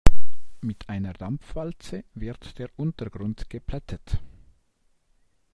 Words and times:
Mit 0.61 0.89
einer 0.89 1.13
Dampfwalze 1.13 2.03
wird 2.15 2.57
der 2.57 2.71
Untergrund 2.75 3.51
geplättet. 3.51 4.17